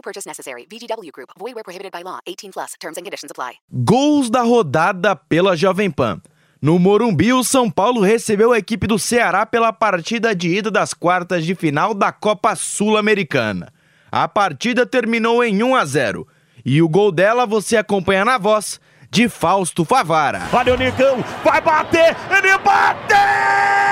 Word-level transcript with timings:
No 0.00 0.02
purchase 0.02 0.26
necessary. 0.26 0.66
VGW 0.66 1.12
Group. 1.12 1.30
Void 1.38 1.54
where 1.54 1.62
prohibited 1.62 1.92
by 1.92 2.02
law. 2.02 2.20
18 2.26 2.52
plus. 2.52 2.72
Terms 2.80 2.96
and 2.96 3.04
conditions 3.04 3.30
apply. 3.30 3.56
Gols 3.70 4.30
da 4.30 4.42
rodada 4.42 5.14
pela 5.14 5.54
Jovem 5.54 5.90
Pan. 5.90 6.22
No 6.62 6.78
Morumbi, 6.78 7.32
o 7.32 7.42
São 7.44 7.70
Paulo 7.70 8.00
recebeu 8.00 8.52
a 8.52 8.58
equipe 8.58 8.86
do 8.86 8.98
Ceará 8.98 9.44
pela 9.44 9.72
partida 9.72 10.34
de 10.34 10.48
ida 10.48 10.70
das 10.70 10.94
quartas 10.94 11.44
de 11.44 11.54
final 11.54 11.92
da 11.92 12.12
Copa 12.12 12.54
Sul-Americana. 12.54 13.72
A 14.10 14.26
partida 14.26 14.86
terminou 14.86 15.44
em 15.44 15.62
1 15.62 15.74
a 15.74 15.84
0 15.84 16.26
e 16.64 16.82
o 16.82 16.88
gol 16.88 17.12
dela 17.12 17.46
você 17.46 17.76
acompanha 17.76 18.24
na 18.24 18.36
voz 18.36 18.80
de 19.10 19.28
Fausto 19.28 19.84
Favara. 19.84 20.48
Olha 20.52 20.74
o 20.74 20.76
Nicão, 20.76 21.24
vai 21.42 21.60
bater, 21.60 22.16
ele 22.30 22.58
bateu! 22.58 23.89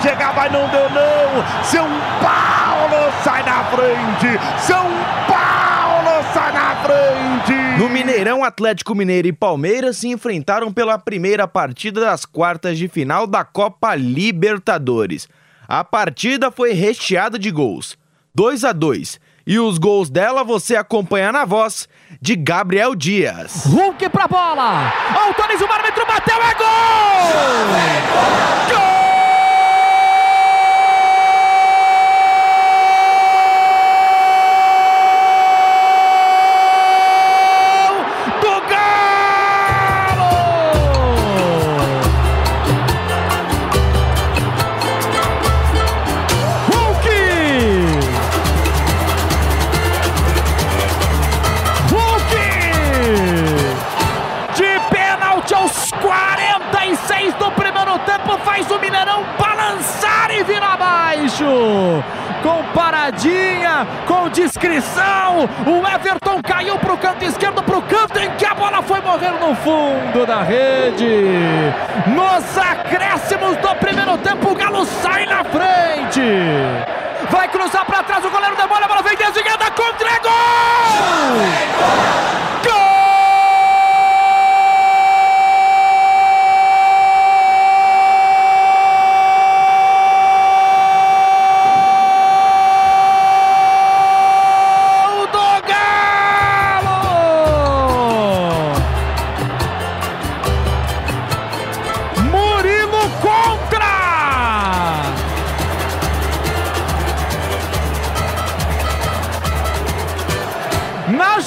Chegar, 0.00 0.34
mas 0.34 0.52
não 0.52 0.68
deu 0.68 0.88
não. 0.90 1.64
São 1.64 1.88
Paulo 2.20 3.12
sai 3.22 3.42
na 3.42 3.64
frente. 3.64 4.60
São 4.60 4.84
Paulo 5.28 6.24
sai 6.32 6.52
na 6.52 6.76
frente. 6.76 7.78
No 7.78 7.88
Mineirão, 7.88 8.44
Atlético 8.44 8.94
Mineiro 8.94 9.28
e 9.28 9.32
Palmeiras 9.32 9.98
se 9.98 10.08
enfrentaram 10.08 10.72
pela 10.72 10.98
primeira 10.98 11.46
partida 11.46 12.00
das 12.00 12.24
quartas 12.24 12.78
de 12.78 12.88
final 12.88 13.26
da 13.26 13.44
Copa 13.44 13.94
Libertadores. 13.94 15.28
A 15.68 15.82
partida 15.82 16.50
foi 16.50 16.72
recheada 16.72 17.38
de 17.38 17.50
gols. 17.50 17.96
2 18.34 18.64
a 18.64 18.72
2 18.72 19.18
e 19.46 19.60
os 19.60 19.78
gols 19.78 20.10
dela 20.10 20.42
você 20.42 20.74
acompanha 20.74 21.30
na 21.30 21.44
voz 21.44 21.88
de 22.20 22.34
Gabriel 22.34 22.96
Dias. 22.96 23.64
Hulk 23.66 24.08
pra 24.08 24.26
bola. 24.26 24.92
Autoriza 25.26 25.64
o 25.64 25.72
árbitro, 25.72 26.04
com 62.46 62.62
paradinha, 62.72 63.84
com 64.06 64.28
discrição. 64.28 65.48
O 65.66 65.84
Everton 65.84 66.40
caiu 66.40 66.78
para 66.78 66.94
o 66.94 66.98
canto 66.98 67.24
esquerdo, 67.24 67.60
para 67.60 67.76
o 67.76 67.82
canto 67.82 68.16
em 68.20 68.30
que 68.36 68.46
a 68.46 68.54
bola 68.54 68.80
foi 68.82 69.00
morrer 69.00 69.32
no 69.32 69.52
fundo 69.56 70.24
da 70.24 70.42
rede. 70.42 71.24
Nos 72.06 72.56
acréscimos 72.56 73.56
do 73.56 73.74
primeiro 73.74 74.16
tempo, 74.18 74.52
o 74.52 74.54
Galo 74.54 74.86
sai 74.86 75.26
na 75.26 75.42
frente. 75.42 76.22
Vai 77.30 77.48
cruzar 77.48 77.84
para 77.84 78.04
trás, 78.04 78.24
o 78.24 78.30
goleiro 78.30 78.54
demora, 78.54 78.84
a 78.84 78.88
bola 78.88 79.02
vem 79.02 79.16
desviada 79.16 79.68
contra! 79.72 80.06
Gol! 80.20 82.05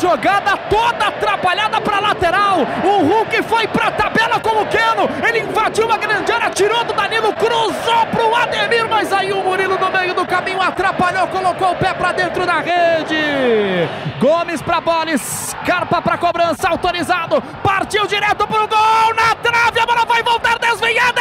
Jogada 0.10 0.58
toda 0.70 1.08
atrapalhada 1.08 1.80
para 1.82 2.00
lateral. 2.00 2.66
O 2.84 3.04
Hulk 3.04 3.44
foi 3.44 3.68
para 3.68 3.92
tabela 3.92 4.40
como 4.40 4.66
Keno. 4.66 5.08
Ele 5.28 5.40
invadiu 5.40 5.92
a 5.92 5.98
grande 5.98 6.32
área, 6.32 6.50
tirou 6.50 6.84
do 6.84 6.94
Danilo, 6.94 7.32
cruzou 7.34 8.06
para 8.12 8.26
o 8.26 8.36
Ademir, 8.36 8.88
mas 8.90 9.14
aí 9.14 9.32
o 9.32 9.44
Murilo 9.44 9.78
no 9.78 9.92
meio 9.92 10.16
do 10.16 10.26
caminho 10.26 10.62
atrapalhou, 10.62 11.28
colocou 11.28 11.72
o 11.72 11.76
pé 11.76 11.94
para 11.94 12.12
dentro 12.14 12.46
da 12.46 12.60
rede. 12.60 13.88
Gomes 14.20 14.62
para 14.62 14.82
bola, 14.82 15.18
Scarpa 15.18 16.02
para 16.02 16.18
cobrança, 16.18 16.68
autorizado. 16.70 17.42
Partiu 17.64 18.08
direto 18.08 18.48
para 18.48 18.64
o 18.64 18.68
gol, 18.68 19.14
na 19.16 19.36
trave, 19.36 19.80
a 19.80 19.86
bola 19.86 20.06
vai 20.06 20.24
voltar 20.24 20.58
desviada, 20.58 21.19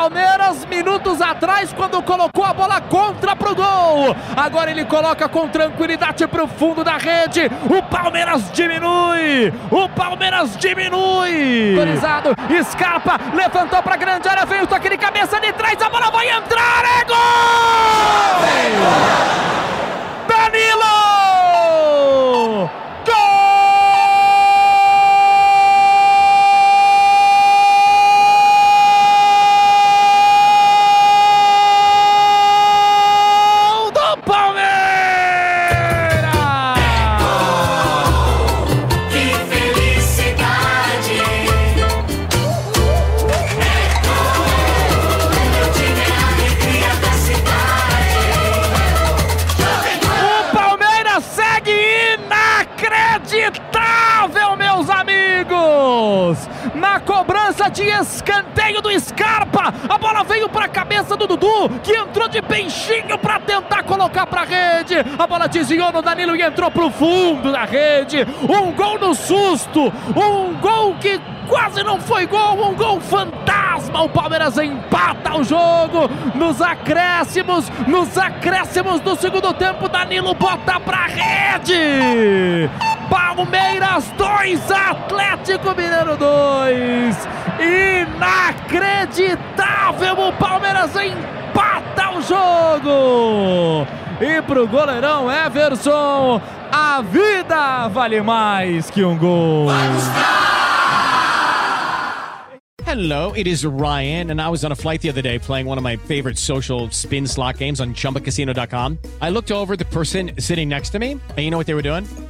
Palmeiras 0.00 0.64
minutos 0.64 1.20
atrás 1.20 1.72
quando 1.72 2.02
colocou 2.02 2.44
a 2.44 2.54
bola 2.54 2.80
contra 2.80 3.36
pro 3.36 3.54
gol. 3.54 4.16
Agora 4.36 4.70
ele 4.70 4.84
coloca 4.84 5.28
com 5.28 5.46
tranquilidade 5.48 6.26
pro 6.26 6.46
fundo 6.46 6.82
da 6.82 6.96
rede. 6.96 7.50
O 7.68 7.82
Palmeiras 7.82 8.50
diminui. 8.52 9.52
O 9.70 9.88
Palmeiras 9.88 10.56
diminui. 10.56 11.76
Autorizado, 11.76 12.34
escapa, 12.48 13.18
levantou 13.34 13.82
pra 13.82 13.96
grande 13.96 14.28
área, 14.28 14.46
veio 14.46 14.64
o 14.64 14.66
toque 14.66 14.88
de 14.88 14.96
cabeça 14.96 15.38
de 15.38 15.52
trás, 15.52 15.80
a 15.82 15.90
bola 15.90 16.10
vai 16.10 16.30
entrar, 16.30 16.84
é 17.00 17.04
gol! 17.04 17.16
Danilo! 18.40 19.69
De 57.70 57.84
escanteio 57.84 58.80
do 58.80 59.00
Scarpa. 59.00 59.72
A 59.88 59.98
bola 59.98 60.24
veio 60.24 60.48
para 60.48 60.66
a 60.66 60.68
cabeça 60.68 61.16
do 61.16 61.26
Dudu, 61.26 61.68
que 61.82 61.92
entrou 61.92 62.28
de 62.28 62.42
peixinho 62.42 63.18
para 63.18 63.40
tentar 63.40 63.82
colocar 63.84 64.26
para 64.26 64.44
rede. 64.44 64.96
A 65.18 65.26
bola 65.26 65.48
desviou 65.48 65.92
no 65.92 66.02
Danilo 66.02 66.36
e 66.36 66.42
entrou 66.42 66.70
para 66.70 66.84
o 66.84 66.90
fundo 66.90 67.52
da 67.52 67.64
rede. 67.64 68.26
Um 68.42 68.72
gol 68.72 68.98
no 68.98 69.14
susto, 69.14 69.92
um 70.16 70.54
gol 70.60 70.94
que 70.96 71.20
quase 71.48 71.82
não 71.82 72.00
foi 72.00 72.26
gol, 72.26 72.70
um 72.70 72.74
gol 72.74 73.00
fantasma. 73.00 74.02
O 74.02 74.08
Palmeiras 74.08 74.56
empata 74.58 75.36
o 75.36 75.44
jogo 75.44 76.08
nos 76.34 76.60
acréscimos, 76.60 77.70
nos 77.86 78.16
acréscimos 78.16 79.00
do 79.00 79.16
segundo 79.16 79.52
tempo. 79.54 79.88
Danilo 79.88 80.34
bota 80.34 80.78
pra 80.80 81.06
rede. 81.06 82.70
Palmeiras 83.10 84.10
2, 84.16 84.70
Atlético 84.70 85.74
Mineiro 85.74 86.16
2. 86.16 87.16
Inacreditável! 87.58 90.28
O 90.28 90.32
Palmeiras 90.34 90.94
empata 90.94 92.12
o 92.16 92.22
jogo. 92.22 93.88
E 94.20 94.40
pro 94.42 94.68
goleirão 94.68 95.28
Everson, 95.30 96.40
a 96.70 97.02
vida 97.02 97.88
vale 97.88 98.22
mais 98.22 98.88
que 98.90 99.04
um 99.04 99.18
gol. 99.18 99.66
Hello, 102.90 103.32
it 103.34 103.46
is 103.46 103.64
Ryan, 103.64 104.30
and 104.30 104.42
I 104.42 104.48
was 104.48 104.64
on 104.64 104.72
a 104.72 104.74
flight 104.74 105.00
the 105.00 105.10
other 105.10 105.22
day 105.22 105.38
playing 105.38 105.64
one 105.64 105.78
of 105.78 105.84
my 105.84 105.96
favorite 105.96 106.36
social 106.36 106.90
spin 106.90 107.24
slot 107.24 107.58
games 107.58 107.80
on 107.80 107.94
chumbacasino.com. 107.94 108.98
I 109.20 109.30
looked 109.30 109.52
over 109.52 109.76
the 109.76 109.84
person 109.84 110.32
sitting 110.40 110.68
next 110.68 110.90
to 110.90 110.98
me, 110.98 111.12
and 111.12 111.38
you 111.38 111.50
know 111.50 111.56
what 111.56 111.68
they 111.68 111.74
were 111.74 111.82
doing? 111.82 112.04